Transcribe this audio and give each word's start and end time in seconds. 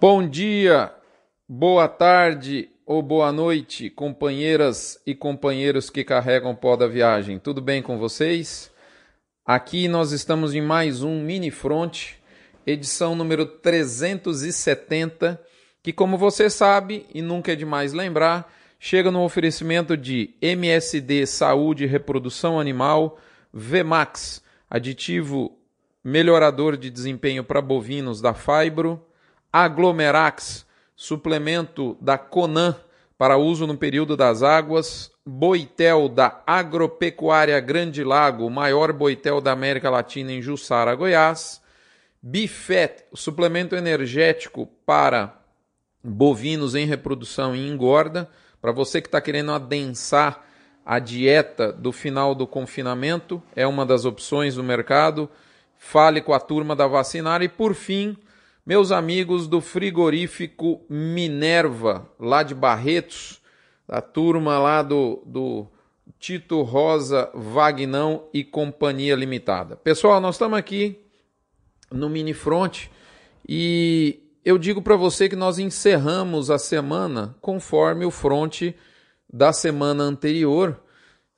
Bom 0.00 0.28
dia, 0.28 0.92
boa 1.48 1.88
tarde 1.88 2.68
ou 2.86 3.02
boa 3.02 3.32
noite, 3.32 3.90
companheiras 3.90 5.02
e 5.04 5.12
companheiros 5.12 5.90
que 5.90 6.04
carregam 6.04 6.54
pó 6.54 6.76
da 6.76 6.86
viagem. 6.86 7.36
Tudo 7.36 7.60
bem 7.60 7.82
com 7.82 7.98
vocês? 7.98 8.70
Aqui 9.44 9.88
nós 9.88 10.12
estamos 10.12 10.54
em 10.54 10.60
mais 10.60 11.02
um 11.02 11.20
Mini 11.20 11.50
Front, 11.50 12.10
edição 12.64 13.16
número 13.16 13.44
370, 13.44 15.42
que 15.82 15.92
como 15.92 16.16
você 16.16 16.48
sabe, 16.48 17.04
e 17.12 17.20
nunca 17.20 17.52
é 17.52 17.56
demais 17.56 17.92
lembrar, 17.92 18.54
chega 18.78 19.10
no 19.10 19.24
oferecimento 19.24 19.96
de 19.96 20.32
MSD 20.40 21.26
Saúde 21.26 21.82
e 21.82 21.88
Reprodução 21.88 22.60
Animal, 22.60 23.18
VMAX, 23.52 24.44
aditivo 24.70 25.58
melhorador 26.04 26.76
de 26.76 26.88
desempenho 26.88 27.42
para 27.42 27.60
bovinos 27.60 28.20
da 28.20 28.32
Fibro, 28.32 29.07
Aglomerax, 29.52 30.66
suplemento 30.94 31.96
da 32.00 32.18
Conan 32.18 32.76
para 33.16 33.36
uso 33.36 33.66
no 33.66 33.76
período 33.76 34.16
das 34.16 34.42
águas, 34.42 35.10
Boitel 35.26 36.08
da 36.08 36.42
Agropecuária 36.46 37.58
Grande 37.60 38.02
Lago, 38.04 38.46
o 38.46 38.50
maior 38.50 38.92
boitel 38.92 39.40
da 39.40 39.52
América 39.52 39.90
Latina 39.90 40.32
em 40.32 40.40
Jussara, 40.40 40.94
Goiás, 40.94 41.60
Bifet, 42.22 43.04
suplemento 43.12 43.74
energético 43.74 44.66
para 44.86 45.38
bovinos 46.02 46.74
em 46.74 46.86
reprodução 46.86 47.54
e 47.54 47.68
engorda, 47.68 48.28
para 48.60 48.72
você 48.72 49.00
que 49.00 49.08
está 49.08 49.20
querendo 49.20 49.52
adensar 49.52 50.44
a 50.84 50.98
dieta 50.98 51.70
do 51.70 51.92
final 51.92 52.34
do 52.34 52.46
confinamento, 52.46 53.42
é 53.54 53.66
uma 53.66 53.84
das 53.84 54.06
opções 54.06 54.54
do 54.54 54.64
mercado. 54.64 55.28
Fale 55.76 56.22
com 56.22 56.32
a 56.32 56.40
turma 56.40 56.74
da 56.74 56.86
vacinar. 56.86 57.42
E 57.42 57.48
por 57.48 57.74
fim, 57.74 58.16
meus 58.68 58.92
amigos 58.92 59.48
do 59.48 59.62
frigorífico 59.62 60.84
Minerva, 60.90 62.06
lá 62.20 62.42
de 62.42 62.54
Barretos, 62.54 63.40
a 63.88 64.02
turma 64.02 64.58
lá 64.58 64.82
do, 64.82 65.22
do 65.24 65.66
Tito 66.20 66.60
Rosa 66.60 67.30
Vagnão 67.32 68.28
e 68.30 68.44
Companhia 68.44 69.16
Limitada. 69.16 69.74
Pessoal, 69.74 70.20
nós 70.20 70.34
estamos 70.34 70.58
aqui 70.58 71.00
no 71.90 72.10
Mini 72.10 72.34
Front 72.34 72.88
e 73.48 74.20
eu 74.44 74.58
digo 74.58 74.82
para 74.82 74.96
você 74.96 75.30
que 75.30 75.36
nós 75.36 75.58
encerramos 75.58 76.50
a 76.50 76.58
semana 76.58 77.34
conforme 77.40 78.04
o 78.04 78.10
front 78.10 78.74
da 79.32 79.50
semana 79.50 80.04
anterior 80.04 80.78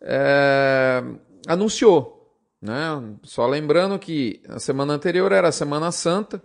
é, 0.00 1.00
anunciou. 1.46 2.36
Né? 2.60 2.74
Só 3.22 3.46
lembrando 3.46 3.96
que 4.00 4.42
a 4.48 4.58
semana 4.58 4.94
anterior 4.94 5.30
era 5.30 5.46
a 5.46 5.52
Semana 5.52 5.92
Santa, 5.92 6.42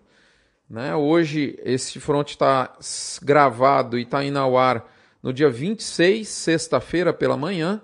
né? 0.69 0.95
Hoje 0.95 1.59
esse 1.63 1.99
front 1.99 2.29
está 2.29 2.73
gravado 3.21 3.97
e 3.97 4.03
está 4.03 4.23
indo 4.23 4.39
ao 4.39 4.57
ar 4.57 4.85
no 5.21 5.33
dia 5.33 5.49
26, 5.49 6.27
sexta-feira 6.27 7.13
pela 7.13 7.37
manhã. 7.37 7.81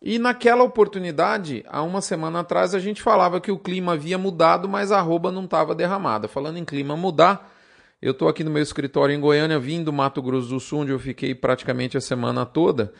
E 0.00 0.18
naquela 0.18 0.62
oportunidade, 0.62 1.64
há 1.66 1.82
uma 1.82 2.00
semana 2.00 2.40
atrás, 2.40 2.74
a 2.74 2.78
gente 2.78 3.02
falava 3.02 3.40
que 3.40 3.50
o 3.50 3.58
clima 3.58 3.94
havia 3.94 4.18
mudado, 4.18 4.68
mas 4.68 4.92
a 4.92 4.98
arroba 4.98 5.32
não 5.32 5.44
estava 5.44 5.74
derramada. 5.74 6.28
Falando 6.28 6.58
em 6.58 6.64
clima 6.64 6.96
mudar, 6.96 7.52
eu 8.00 8.12
estou 8.12 8.28
aqui 8.28 8.44
no 8.44 8.50
meu 8.50 8.62
escritório 8.62 9.14
em 9.14 9.20
Goiânia, 9.20 9.58
vim 9.58 9.82
do 9.82 9.92
Mato 9.92 10.20
Grosso 10.20 10.48
do 10.48 10.60
Sul, 10.60 10.80
onde 10.80 10.92
eu 10.92 10.98
fiquei 10.98 11.34
praticamente 11.34 11.96
a 11.96 12.00
semana 12.00 12.44
toda, 12.44 12.92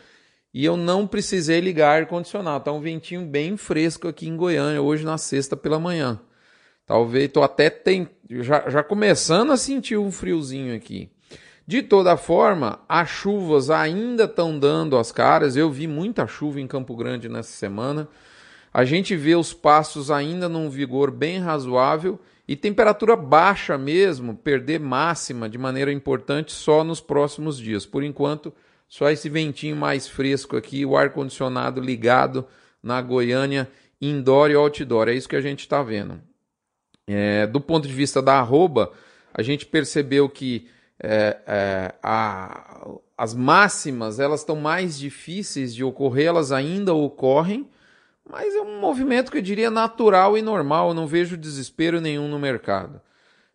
e 0.53 0.65
eu 0.65 0.75
não 0.75 1.05
precisei 1.05 1.61
ligar 1.61 2.01
ar-condicionado. 2.01 2.57
Está 2.57 2.71
um 2.71 2.81
ventinho 2.81 3.25
bem 3.25 3.55
fresco 3.55 4.07
aqui 4.07 4.27
em 4.27 4.35
Goiânia, 4.35 4.81
hoje 4.81 5.05
na 5.05 5.17
sexta 5.17 5.55
pela 5.55 5.79
manhã. 5.79 6.19
Talvez 6.85 7.25
estou 7.25 7.43
até 7.43 7.69
tem, 7.69 8.09
já, 8.29 8.69
já 8.69 8.83
começando 8.83 9.51
a 9.51 9.57
sentir 9.57 9.97
um 9.97 10.11
friozinho 10.11 10.75
aqui. 10.75 11.09
De 11.65 11.81
toda 11.81 12.15
forma, 12.15 12.79
as 12.87 13.09
chuvas 13.09 13.69
ainda 13.69 14.23
estão 14.23 14.57
dando 14.57 14.97
as 14.97 15.11
caras. 15.11 15.57
Eu 15.57 15.69
vi 15.69 15.85
muita 15.85 16.25
chuva 16.25 16.61
em 16.61 16.67
Campo 16.67 16.95
Grande 16.95 17.27
nessa 17.27 17.51
semana. 17.51 18.07
A 18.73 18.85
gente 18.85 19.15
vê 19.15 19.35
os 19.35 19.53
passos 19.53 20.09
ainda 20.09 20.47
num 20.47 20.69
vigor 20.69 21.11
bem 21.11 21.39
razoável 21.39 22.19
e 22.47 22.55
temperatura 22.55 23.17
baixa 23.17 23.77
mesmo, 23.77 24.35
perder 24.35 24.79
máxima 24.79 25.49
de 25.49 25.57
maneira 25.57 25.91
importante 25.91 26.53
só 26.53 26.83
nos 26.83 27.01
próximos 27.01 27.57
dias. 27.57 27.85
Por 27.85 28.01
enquanto, 28.01 28.53
só 28.87 29.09
esse 29.09 29.27
ventinho 29.27 29.75
mais 29.75 30.07
fresco 30.07 30.55
aqui, 30.55 30.85
o 30.85 30.95
ar 30.95 31.09
condicionado 31.09 31.81
ligado 31.81 32.47
na 32.81 33.01
Goiânia, 33.01 33.69
indoor 34.01 34.51
e 34.51 34.55
outdoor. 34.55 35.09
É 35.09 35.13
isso 35.13 35.27
que 35.27 35.35
a 35.35 35.41
gente 35.41 35.61
está 35.61 35.83
vendo. 35.83 36.21
É, 37.07 37.47
do 37.47 37.61
ponto 37.61 37.87
de 37.87 37.93
vista 37.93 38.21
da 38.21 38.39
arroba, 38.39 38.91
a 39.33 39.41
gente 39.41 39.65
percebeu 39.65 40.27
que 40.27 40.67
é, 41.01 41.37
é, 41.47 41.93
a, 42.03 42.89
as 43.17 43.33
máximas 43.33 44.19
elas 44.19 44.41
estão 44.41 44.55
mais 44.55 44.97
difíceis 44.97 45.73
de 45.73 45.83
ocorrer, 45.83 46.27
elas 46.27 46.51
ainda 46.51 46.93
ocorrem, 46.93 47.67
mas 48.29 48.53
é 48.53 48.61
um 48.61 48.79
movimento 48.79 49.31
que 49.31 49.37
eu 49.37 49.41
diria 49.41 49.71
natural 49.71 50.37
e 50.37 50.41
normal, 50.41 50.89
eu 50.89 50.93
não 50.93 51.07
vejo 51.07 51.37
desespero 51.37 52.01
nenhum 52.01 52.27
no 52.27 52.37
mercado. 52.37 52.99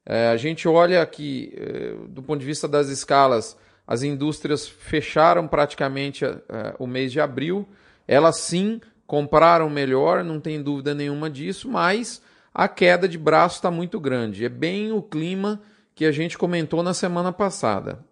É, 0.04 0.28
a 0.28 0.36
gente 0.36 0.66
olha 0.66 1.04
que, 1.04 1.52
é, 1.56 1.94
do 2.08 2.22
ponto 2.22 2.40
de 2.40 2.46
vista 2.46 2.66
das 2.66 2.88
escalas, 2.88 3.56
as 3.86 4.02
indústrias 4.02 4.66
fecharam 4.66 5.46
praticamente 5.46 6.24
é, 6.24 6.38
o 6.78 6.86
mês 6.86 7.12
de 7.12 7.20
abril, 7.20 7.68
elas 8.08 8.36
sim 8.36 8.80
compraram 9.06 9.68
melhor, 9.68 10.24
não 10.24 10.40
tem 10.40 10.62
dúvida 10.62 10.94
nenhuma 10.94 11.28
disso, 11.28 11.68
mas 11.68 12.22
a 12.54 12.68
queda 12.68 13.08
de 13.08 13.18
braço 13.18 13.56
está 13.56 13.70
muito 13.70 13.98
grande. 13.98 14.44
É 14.44 14.48
bem 14.48 14.92
o 14.92 15.02
clima 15.02 15.60
que 15.94 16.04
a 16.04 16.12
gente 16.12 16.36
comentou 16.36 16.82
na 16.82 16.94
semana 16.94 17.32
passada. 17.32 18.04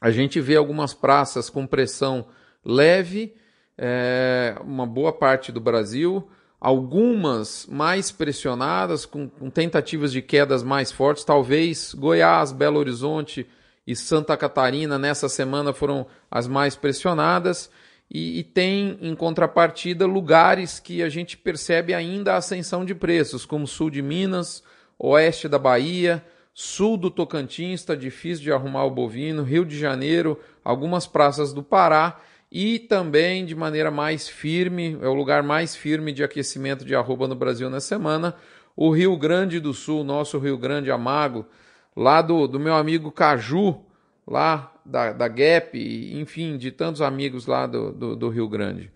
A 0.00 0.10
gente 0.10 0.40
vê 0.40 0.56
algumas 0.56 0.94
praças 0.94 1.48
com 1.50 1.66
pressão 1.66 2.26
leve, 2.64 3.34
é, 3.78 4.56
uma 4.62 4.86
boa 4.86 5.12
parte 5.12 5.50
do 5.52 5.60
Brasil, 5.60 6.28
algumas 6.60 7.66
mais 7.66 8.10
pressionadas, 8.10 9.06
com, 9.06 9.28
com, 9.28 9.50
tentativas 9.50 10.12
de 10.12 10.20
quedas 10.22 10.62
mais 10.62 10.90
fortes, 10.90 11.24
talvez 11.24 11.94
Goiás, 11.94 12.52
Belo 12.52 12.78
Horizonte 12.78 13.46
e 13.86 13.94
Santa 13.94 14.36
Catarina 14.36 14.98
nessa 14.98 15.28
semana 15.28 15.72
foram 15.72 16.06
as 16.30 16.48
mais 16.48 16.74
pressionadas 16.74 17.70
e, 18.10 18.38
e, 18.38 18.44
tem 18.44 18.98
em 19.00 19.14
contrapartida 19.14 20.06
lugares 20.06 20.78
que 20.78 21.02
a 21.02 21.08
gente 21.08 21.36
percebe 21.36 21.92
ainda 21.92 22.34
a 22.34 22.36
ascensão 22.36 22.84
de 22.84 22.94
preços, 22.94 23.44
como 23.44 23.66
sul 23.66 23.90
de 23.90 24.00
Minas, 24.00 24.62
oeste 24.98 25.48
da 25.48 25.58
Bahia, 25.58 26.24
sul 26.54 26.96
do 26.96 27.10
Tocantins, 27.10 27.80
está 27.80 27.94
difícil 27.94 28.44
de 28.44 28.52
arrumar 28.52 28.84
o 28.84 28.90
bovino, 28.90 29.42
Rio 29.42 29.64
de 29.64 29.78
Janeiro, 29.78 30.40
algumas 30.64 31.06
praças 31.06 31.52
do 31.52 31.62
Pará 31.62 32.20
e 32.50 32.78
também 32.78 33.44
de 33.44 33.54
maneira 33.54 33.90
mais 33.90 34.28
firme, 34.28 34.96
é 35.02 35.08
o 35.08 35.14
lugar 35.14 35.42
mais 35.42 35.74
firme 35.74 36.12
de 36.12 36.22
aquecimento 36.22 36.84
de 36.84 36.94
arroba 36.94 37.26
no 37.26 37.34
Brasil 37.34 37.68
na 37.68 37.80
semana, 37.80 38.34
o 38.76 38.90
Rio 38.90 39.16
Grande 39.16 39.58
do 39.58 39.74
Sul, 39.74 40.04
nosso 40.04 40.38
Rio 40.38 40.56
Grande 40.56 40.90
Amago, 40.90 41.46
lá 41.94 42.22
do, 42.22 42.46
do 42.46 42.60
meu 42.60 42.74
amigo 42.74 43.10
Caju, 43.10 43.82
lá 44.26 44.72
da, 44.84 45.12
da 45.12 45.28
Gap, 45.28 45.78
enfim, 46.14 46.56
de 46.56 46.70
tantos 46.72 47.00
amigos 47.00 47.46
lá 47.46 47.66
do, 47.66 47.92
do, 47.92 48.16
do 48.16 48.28
Rio 48.28 48.48
Grande. 48.48 48.90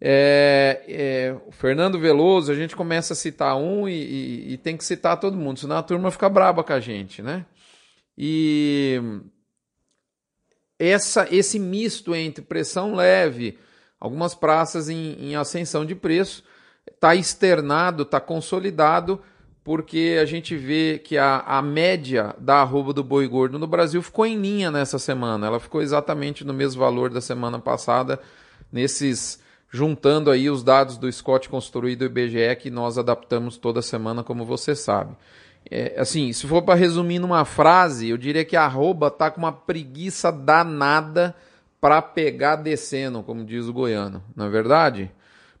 É, 0.00 0.84
é, 0.88 1.36
o 1.46 1.50
Fernando 1.50 1.98
Veloso, 1.98 2.52
a 2.52 2.54
gente 2.54 2.76
começa 2.76 3.12
a 3.12 3.16
citar 3.16 3.56
um 3.56 3.88
e, 3.88 3.92
e, 3.92 4.52
e, 4.52 4.56
tem 4.56 4.76
que 4.76 4.84
citar 4.84 5.18
todo 5.18 5.36
mundo, 5.36 5.58
senão 5.58 5.76
a 5.76 5.82
turma 5.82 6.10
fica 6.10 6.28
braba 6.28 6.62
com 6.62 6.72
a 6.72 6.78
gente, 6.78 7.20
né? 7.20 7.44
E 8.16 9.00
essa, 10.78 11.26
esse 11.34 11.58
misto 11.58 12.14
entre 12.14 12.44
pressão 12.44 12.94
leve, 12.94 13.58
algumas 13.98 14.34
praças 14.34 14.88
em, 14.88 15.14
em 15.18 15.36
ascensão 15.36 15.84
de 15.84 15.96
preço, 15.96 16.44
está 16.86 17.14
externado, 17.14 18.04
está 18.04 18.20
consolidado 18.20 19.20
porque 19.68 20.16
a 20.18 20.24
gente 20.24 20.56
vê 20.56 20.98
que 20.98 21.18
a, 21.18 21.40
a 21.40 21.60
média 21.60 22.34
da 22.38 22.62
arroba 22.62 22.94
do 22.94 23.04
boi 23.04 23.28
gordo 23.28 23.58
no 23.58 23.66
Brasil 23.66 24.00
ficou 24.00 24.24
em 24.24 24.40
linha 24.40 24.70
nessa 24.70 24.98
semana. 24.98 25.46
Ela 25.46 25.60
ficou 25.60 25.82
exatamente 25.82 26.42
no 26.42 26.54
mesmo 26.54 26.80
valor 26.80 27.10
da 27.10 27.20
semana 27.20 27.58
passada, 27.58 28.18
nesses 28.72 29.42
juntando 29.70 30.30
aí 30.30 30.48
os 30.48 30.62
dados 30.62 30.96
do 30.96 31.12
Scott 31.12 31.50
construído 31.50 32.06
IBGE 32.06 32.56
que 32.58 32.70
nós 32.70 32.96
adaptamos 32.96 33.58
toda 33.58 33.82
semana, 33.82 34.24
como 34.24 34.42
você 34.42 34.74
sabe. 34.74 35.14
É, 35.70 36.00
assim, 36.00 36.32
se 36.32 36.46
for 36.46 36.62
para 36.62 36.74
resumir 36.74 37.18
numa 37.18 37.44
frase, 37.44 38.08
eu 38.08 38.16
diria 38.16 38.46
que 38.46 38.56
a 38.56 38.64
arroba 38.64 39.10
tá 39.10 39.30
com 39.30 39.38
uma 39.38 39.52
preguiça 39.52 40.32
danada 40.32 41.36
para 41.78 42.00
pegar 42.00 42.56
descendo, 42.56 43.22
como 43.22 43.44
diz 43.44 43.66
o 43.66 43.72
goiano, 43.74 44.24
não 44.34 44.46
é 44.46 44.48
verdade? 44.48 45.10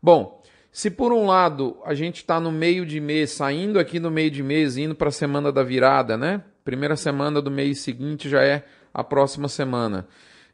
Bom, 0.02 0.37
se 0.70 0.90
por 0.90 1.12
um 1.12 1.26
lado 1.26 1.76
a 1.84 1.94
gente 1.94 2.16
está 2.16 2.38
no 2.38 2.52
meio 2.52 2.84
de 2.84 3.00
mês, 3.00 3.30
saindo 3.30 3.78
aqui 3.78 3.98
no 3.98 4.10
meio 4.10 4.30
de 4.30 4.42
mês, 4.42 4.76
indo 4.76 4.94
para 4.94 5.08
a 5.08 5.12
semana 5.12 5.50
da 5.50 5.62
virada, 5.62 6.16
né? 6.16 6.42
Primeira 6.64 6.96
semana 6.96 7.40
do 7.40 7.50
mês 7.50 7.80
seguinte 7.80 8.28
já 8.28 8.42
é 8.42 8.64
a 8.92 9.02
próxima 9.02 9.48
semana. 9.48 10.06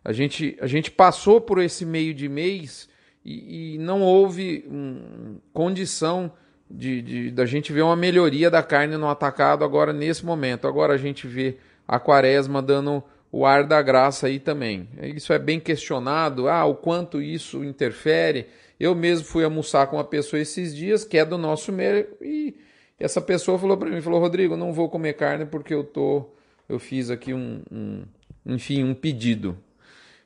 A 0.05 0.13
gente, 0.13 0.57
a 0.61 0.67
gente 0.67 0.91
passou 0.91 1.41
por 1.41 1.61
esse 1.61 1.85
meio 1.85 2.15
de 2.15 2.29
mês 2.29 2.89
e, 3.25 3.75
e 3.75 3.79
não 3.79 4.03
houve 4.03 4.65
um, 4.69 5.39
condição 5.53 6.31
de, 6.71 7.01
de, 7.03 7.31
da 7.31 7.47
gente 7.47 7.73
ver 7.73 7.83
uma 7.83 7.97
melhoria 7.97 8.51
da 8.51 8.63
carne 8.63 8.97
no 8.97 9.09
atacado 9.09 9.65
agora 9.65 9.93
nesse 9.93 10.25
momento. 10.25 10.69
Agora 10.69 10.93
a 10.95 10.99
gente 10.99 11.27
vê 11.27 11.57
a 11.87 11.99
quaresma 11.99 12.61
dando 12.61 13.03
o 13.35 13.45
ar 13.45 13.65
da 13.65 13.83
graça 13.83 14.29
aí 14.29 14.39
também. 14.39 14.89
Isso 15.03 15.33
é 15.33 15.41
bem 15.41 15.59
questionado, 15.59 16.49
ah, 16.49 16.65
o 16.65 16.77
quanto 16.77 17.21
isso 17.21 17.65
interfere. 17.65 18.47
Eu 18.79 18.95
mesmo 18.95 19.27
fui 19.27 19.43
almoçar 19.43 19.89
com 19.89 19.97
uma 19.97 20.05
pessoa 20.05 20.41
esses 20.41 20.73
dias 20.73 21.03
que 21.03 21.19
é 21.19 21.25
do 21.25 21.37
nosso 21.37 21.73
meio 21.73 22.07
e 22.23 22.55
essa 22.97 23.21
pessoa 23.21 23.59
falou 23.59 23.77
para 23.77 23.91
mim, 23.91 24.01
falou, 24.01 24.21
Rodrigo, 24.21 24.57
não 24.57 24.73
vou 24.73 24.89
comer 24.89 25.15
carne 25.15 25.47
porque 25.47 25.75
eu 25.75 25.83
tô, 25.83 26.31
eu 26.69 26.79
fiz 26.79 27.11
aqui 27.11 27.35
um, 27.35 27.61
um 27.73 28.05
enfim, 28.47 28.85
um 28.85 28.95
pedido. 28.95 29.59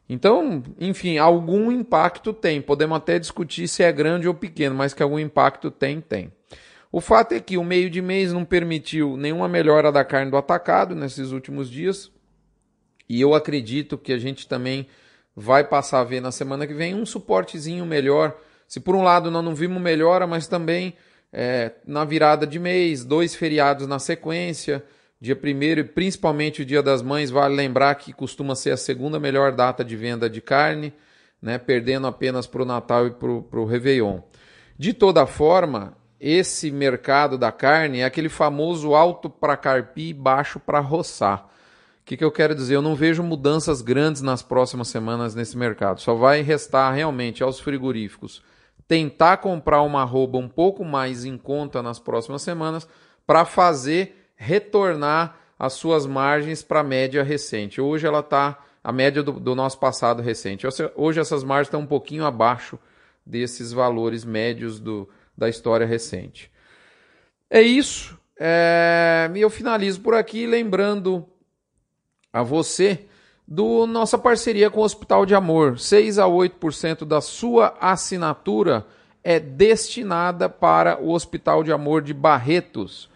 Então, 0.07 0.63
enfim, 0.79 1.17
algum 1.17 1.73
impacto 1.73 2.35
tem. 2.35 2.61
Podemos 2.61 2.99
até 2.99 3.19
discutir 3.19 3.69
se 3.69 3.83
é 3.83 3.91
grande 3.91 4.29
ou 4.29 4.35
pequeno, 4.35 4.75
mas 4.75 4.93
que 4.93 5.03
algum 5.03 5.19
impacto 5.19 5.71
tem, 5.71 5.99
tem. 6.03 6.31
O 6.93 7.01
fato 7.01 7.33
é 7.33 7.41
que 7.41 7.57
o 7.57 7.65
meio 7.65 7.89
de 7.89 8.03
mês 8.03 8.35
não 8.35 8.45
permitiu 8.45 9.17
nenhuma 9.17 9.49
melhora 9.49 9.91
da 9.91 10.05
carne 10.05 10.31
do 10.31 10.37
atacado 10.37 10.95
nesses 10.95 11.33
últimos 11.33 11.71
dias. 11.71 12.13
E 13.09 13.21
eu 13.21 13.35
acredito 13.35 13.97
que 13.97 14.13
a 14.13 14.19
gente 14.19 14.47
também 14.47 14.87
vai 15.35 15.65
passar 15.65 16.01
a 16.01 16.05
ver 16.05 16.21
na 16.21 16.33
semana 16.33 16.67
que 16.67 16.75
vem 16.75 16.95
um 16.95 17.07
suportezinho 17.07 17.87
melhor. 17.87 18.37
Se 18.67 18.81
por 18.81 18.95
um 18.95 19.03
lado 19.03 19.31
nós 19.31 19.45
não 19.45 19.55
vimos 19.55 19.81
melhora, 19.81 20.27
mas 20.27 20.47
também 20.47 20.95
é, 21.33 21.73
na 21.87 22.05
virada 22.05 22.47
de 22.47 22.59
mês, 22.59 23.05
dois 23.05 23.35
feriados 23.35 23.87
na 23.87 23.99
sequência, 23.99 24.85
dia 25.21 25.37
primeiro 25.37 25.81
e 25.81 25.85
principalmente 25.85 26.63
o 26.63 26.65
Dia 26.65 26.83
das 26.83 27.03
Mães, 27.03 27.31
vale 27.31 27.55
lembrar 27.55 27.95
que 27.95 28.13
costuma 28.13 28.55
ser 28.55 28.73
a 28.73 28.77
segunda 28.77 29.19
melhor 29.21 29.53
data 29.53 29.85
de 29.85 29.97
venda 29.97 30.29
de 30.29 30.41
carne, 30.41 30.93
né, 31.41 31.57
perdendo 31.57 32.07
apenas 32.07 32.47
para 32.47 32.63
o 32.63 32.67
Natal 32.67 33.07
e 33.07 33.11
para 33.11 33.31
o 33.31 33.65
Réveillon. 33.65 34.21
De 34.77 34.93
toda 34.93 35.25
forma, 35.25 35.97
esse 36.21 36.71
mercado 36.71 37.39
da 37.39 37.53
carne 37.53 38.01
é 38.01 38.05
aquele 38.05 38.29
famoso 38.29 38.95
alto 38.95 39.31
para 39.31 39.57
carpir 39.57 40.09
e 40.09 40.15
baixo 40.15 40.59
para 40.59 40.81
roçar 40.81 41.49
que, 42.09 42.17
que 42.17 42.25
eu 42.25 42.33
quero 42.33 42.55
dizer? 42.55 42.75
Eu 42.75 42.81
não 42.83 42.95
vejo 42.95 43.23
mudanças 43.23 43.83
grandes 43.83 44.23
nas 44.23 44.43
próximas 44.43 44.89
semanas 44.89 45.35
nesse 45.35 45.59
mercado. 45.59 46.01
Só 46.01 46.15
vai 46.15 46.41
restar 46.41 46.95
realmente 46.95 47.43
aos 47.43 47.61
frigoríficos 47.61 48.43
tentar 48.87 49.37
comprar 49.37 49.83
uma 49.83 50.01
arroba 50.01 50.39
um 50.39 50.49
pouco 50.49 50.83
mais 50.83 51.27
em 51.27 51.37
conta 51.37 51.83
nas 51.83 51.99
próximas 51.99 52.41
semanas 52.41 52.89
para 53.27 53.45
fazer 53.45 54.31
retornar 54.35 55.37
as 55.59 55.75
suas 55.75 56.07
margens 56.07 56.63
para 56.63 56.81
a 56.81 56.85
média 56.85 57.23
recente. 57.23 57.79
Hoje 57.79 58.07
ela 58.07 58.21
está 58.21 58.59
a 58.83 58.91
média 58.91 59.23
do, 59.23 59.33
do, 59.33 59.55
nosso 59.55 59.79
passado 59.79 60.23
recente. 60.23 60.67
Hoje 60.97 61.21
essas 61.21 61.45
margens 61.45 61.67
estão 61.67 61.81
um 61.81 61.87
pouquinho 61.87 62.25
abaixo 62.25 62.79
desses 63.27 63.71
valores 63.71 64.25
médios 64.25 64.81
do, 64.81 65.07
da 65.37 65.51
história 65.51 65.87
recente. 65.87 66.51
É 67.51 67.61
isso. 67.61 68.19
É, 68.41 69.31
e 69.35 69.41
eu 69.43 69.51
finalizo 69.51 70.01
por 70.01 70.15
aqui 70.15 70.47
lembrando 70.47 71.29
a 72.33 72.43
você 72.43 73.07
do 73.47 73.87
nossa 73.87 74.19
parceria 74.19 74.71
com 74.71 74.81
o 74.81 74.85
Hospital 74.85 75.25
de 75.25 75.35
Amor. 75.35 75.79
6 75.79 76.19
a 76.19 76.27
8% 76.27 77.05
da 77.05 77.21
sua 77.21 77.75
assinatura 77.81 78.87
é 79.25 79.41
destinada 79.41 80.49
para 80.49 81.01
o 81.01 81.13
Hospital 81.13 81.65
de 81.65 81.73
Amor 81.73 82.03
de 82.03 82.13
Barretos. 82.13 83.09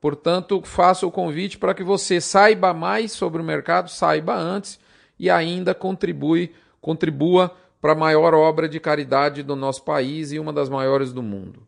Portanto, 0.00 0.60
faço 0.64 1.06
o 1.06 1.10
convite 1.10 1.58
para 1.58 1.74
que 1.74 1.82
você 1.82 2.20
saiba 2.20 2.74
mais 2.74 3.12
sobre 3.12 3.40
o 3.40 3.44
mercado, 3.44 3.88
saiba 3.88 4.34
antes 4.34 4.78
e 5.18 5.30
ainda 5.30 5.74
contribui, 5.74 6.52
contribua 6.80 7.54
para 7.80 7.92
a 7.92 7.96
maior 7.96 8.34
obra 8.34 8.68
de 8.68 8.80
caridade 8.80 9.42
do 9.42 9.56
nosso 9.56 9.84
país 9.84 10.32
e 10.32 10.38
uma 10.38 10.52
das 10.52 10.68
maiores 10.68 11.12
do 11.12 11.22
mundo. 11.22 11.66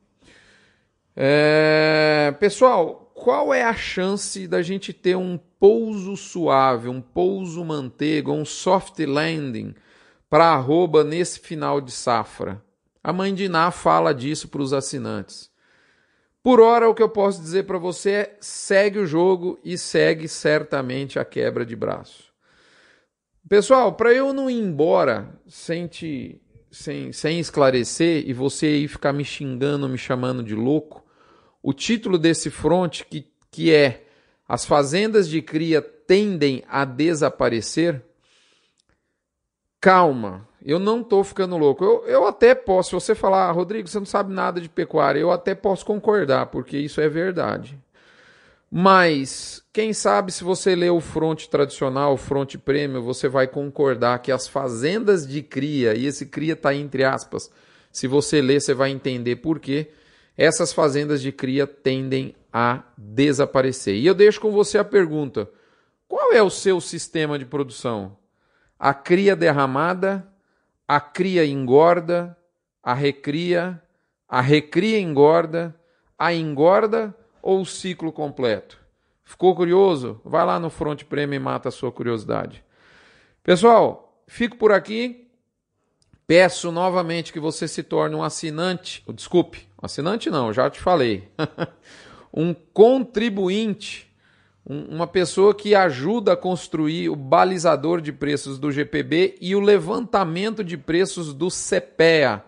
É... 1.17 2.35
Pessoal, 2.39 3.08
qual 3.19 3.53
é 3.53 3.65
a 3.65 3.75
chance 3.75 4.47
da 4.47 4.63
gente 4.63 4.93
ter 4.93 5.17
um 5.17 5.37
pouso 5.59 6.17
suave, 6.17 6.89
um 6.89 7.01
pouso 7.01 7.65
manteiga, 7.65 8.31
um 8.31 8.45
soft 8.45 8.97
landing 9.01 9.75
para 10.31 10.53
arroba 10.53 11.03
nesse 11.03 11.41
final 11.41 11.81
de 11.81 11.91
safra? 11.91 12.63
A 13.03 13.13
mãe 13.13 13.35
de 13.35 13.49
Ná 13.49 13.73
fala 13.73 14.15
disso 14.15 14.47
para 14.47 14.63
os 14.63 14.73
assinantes. 14.73 15.51
Por 16.45 16.61
hora, 16.61 16.89
o 16.89 16.95
que 16.95 17.03
eu 17.03 17.09
posso 17.09 17.41
dizer 17.41 17.65
para 17.65 17.77
você 17.77 18.11
é 18.11 18.37
segue 18.41 19.01
o 19.01 19.07
jogo 19.07 19.59
e 19.65 19.77
segue 19.77 20.29
certamente 20.29 21.19
a 21.19 21.25
quebra 21.25 21.67
de 21.67 21.75
braço. 21.75 22.33
Pessoal, 23.49 23.95
para 23.95 24.13
eu 24.13 24.33
não 24.33 24.49
ir 24.49 24.61
embora 24.61 25.29
sem, 25.49 25.89
te, 25.89 26.41
sem, 26.71 27.13
sem 27.13 27.41
esclarecer 27.41 28.29
e 28.29 28.33
você 28.33 28.67
aí 28.67 28.89
ficar 28.89 29.13
me 29.13 29.25
xingando, 29.25 29.89
me 29.89 29.99
chamando 29.99 30.43
de 30.43 30.55
louco, 30.55 31.08
o 31.69 31.73
título 31.75 32.17
desse 32.17 32.49
front, 32.49 33.03
que, 33.03 33.27
que 33.51 33.75
é 33.75 34.07
As 34.49 34.65
fazendas 34.65 35.29
de 35.29 35.43
cria 35.43 35.83
tendem 35.83 36.65
a 36.67 36.87
desaparecer, 36.87 38.03
calma, 39.79 40.49
eu 40.65 40.79
não 40.79 41.03
estou 41.03 41.23
ficando 41.23 41.59
louco. 41.59 41.85
Eu, 41.85 42.07
eu 42.07 42.27
até 42.27 42.55
posso, 42.55 42.89
se 42.89 42.95
você 42.95 43.15
falar, 43.15 43.51
ah, 43.51 43.53
Rodrigo, 43.53 43.87
você 43.87 43.99
não 43.99 44.07
sabe 44.07 44.33
nada 44.33 44.63
de 44.63 44.69
pecuária, 44.71 45.21
eu 45.21 45.31
até 45.31 45.55
posso 45.55 45.85
concordar, 45.85 46.47
porque 46.47 46.79
isso 46.79 47.03
é 47.03 47.09
verdade. 47.11 47.79
Mas, 48.71 49.63
quem 49.71 49.93
sabe 49.93 50.33
se 50.33 50.43
você 50.45 50.75
ler 50.75 50.91
o 50.91 51.03
fronte 51.03 51.51
tradicional, 51.51 52.15
o 52.15 52.17
fronte 52.17 52.57
prêmio, 52.57 53.03
você 53.03 53.29
vai 53.29 53.47
concordar 53.47 54.21
que 54.21 54.33
as 54.33 54.49
fazendas 54.49 55.27
de 55.29 55.43
cria, 55.43 55.95
e 55.95 56.07
esse 56.07 56.25
cria 56.25 56.55
está 56.55 56.75
entre 56.75 57.05
aspas, 57.05 57.51
se 57.93 58.07
você 58.07 58.41
ler, 58.41 58.63
você 58.63 58.73
vai 58.73 58.89
entender 58.89 59.37
por 59.37 59.61
quê 59.61 59.91
essas 60.39 60.73
fazendas 60.73 61.21
de 61.21 61.33
cria 61.33 61.67
tendem 61.67 62.37
a 62.53 62.85
desaparecer. 62.97 63.97
E 63.97 64.07
eu 64.07 64.15
deixo 64.15 64.41
com 64.41 64.53
você 64.53 64.79
a 64.79 64.85
pergunta: 64.85 65.51
qual 66.07 66.33
é 66.33 66.41
o 66.41 66.49
seu 66.49 66.81
sistema 66.81 67.37
de 67.37 67.45
produção? 67.45 68.17
A 68.79 68.95
cria 68.95 69.35
derramada, 69.35 70.27
a 70.87 71.01
cria 71.01 71.45
engorda, 71.45 72.39
a 72.81 72.95
recria, 72.95 73.83
a 74.29 74.41
recria 74.41 75.01
engorda, 75.01 75.75
a 76.17 76.33
engorda 76.33 77.13
ou 77.43 77.63
o 77.63 77.67
ciclo 77.67 78.13
completo? 78.13 78.79
Ficou 79.25 79.57
curioso? 79.57 80.21
Vai 80.25 80.47
lá 80.47 80.61
no 80.61 80.71
Front 80.71 81.03
Prêmio 81.03 81.37
e 81.37 81.41
mata 81.41 81.69
a 81.69 81.73
sua 81.73 81.91
curiosidade. 81.91 82.65
Pessoal, 83.43 84.23
fico 84.29 84.57
por 84.57 84.71
aqui. 84.71 85.29
Peço 86.27 86.71
novamente 86.71 87.33
que 87.33 87.41
você 87.41 87.67
se 87.67 87.83
torne 87.83 88.15
um 88.15 88.23
assinante, 88.23 89.03
desculpe, 89.15 89.68
assinante 89.81 90.29
não, 90.31 90.53
já 90.53 90.69
te 90.69 90.81
falei, 90.81 91.29
um 92.35 92.53
contribuinte, 92.53 94.13
um, 94.69 94.97
uma 94.97 95.07
pessoa 95.07 95.55
que 95.55 95.75
ajuda 95.75 96.33
a 96.33 96.37
construir 96.37 97.09
o 97.09 97.17
balizador 97.17 98.01
de 98.01 98.13
preços 98.13 98.59
do 98.59 98.73
GPB 98.73 99.37
e 99.41 99.55
o 99.55 99.61
levantamento 99.61 100.65
de 100.65 100.77
preços 100.77 101.33
do 101.33 101.49
CPEA, 101.49 102.45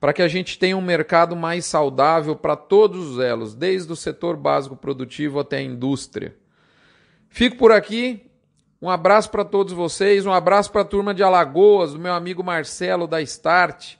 para 0.00 0.12
que 0.12 0.22
a 0.22 0.28
gente 0.28 0.58
tenha 0.58 0.76
um 0.76 0.82
mercado 0.82 1.36
mais 1.36 1.64
saudável 1.64 2.34
para 2.34 2.56
todos 2.56 3.10
os 3.10 3.18
elos, 3.20 3.54
desde 3.54 3.92
o 3.92 3.96
setor 3.96 4.36
básico 4.36 4.74
produtivo 4.74 5.38
até 5.38 5.58
a 5.58 5.62
indústria. 5.62 6.34
Fico 7.28 7.56
por 7.56 7.70
aqui. 7.70 8.26
Um 8.80 8.90
abraço 8.90 9.30
para 9.30 9.44
todos 9.44 9.72
vocês, 9.72 10.26
um 10.26 10.32
abraço 10.32 10.72
para 10.72 10.80
a 10.80 10.84
turma 10.84 11.14
de 11.14 11.22
Alagoas, 11.22 11.92
do 11.92 12.00
meu 12.00 12.12
amigo 12.12 12.42
Marcelo 12.42 13.06
da 13.06 13.22
Start 13.22 13.94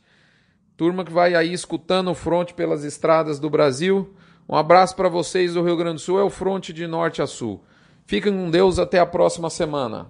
turma 0.83 1.05
que 1.05 1.13
vai 1.13 1.33
aí 1.37 1.53
escutando 1.53 2.11
o 2.11 2.15
fronte 2.15 2.55
pelas 2.55 2.83
estradas 2.83 3.39
do 3.39 3.49
Brasil. 3.49 4.13
Um 4.49 4.57
abraço 4.57 4.97
para 4.97 5.09
vocês 5.09 5.55
do 5.55 5.63
Rio 5.63 5.77
Grande 5.77 5.95
do 5.95 6.01
Sul, 6.01 6.19
é 6.19 6.25
o 6.25 6.29
fronte 6.29 6.73
de 6.73 6.89
norte 6.89 7.23
a 7.23 7.27
sul. 7.29 7.63
Fiquem 8.05 8.33
com 8.33 8.51
Deus, 8.51 8.81
até 8.81 8.99
a 8.99 9.07
próxima 9.07 9.49
semana. 9.49 10.09